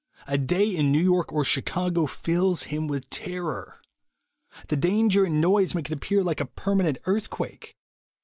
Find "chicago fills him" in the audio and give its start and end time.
1.45-2.87